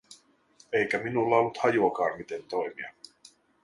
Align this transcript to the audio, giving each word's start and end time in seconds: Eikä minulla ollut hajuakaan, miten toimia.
Eikä 0.73 0.99
minulla 1.03 1.37
ollut 1.37 1.57
hajuakaan, 1.57 2.17
miten 2.17 2.43
toimia. 2.43 2.93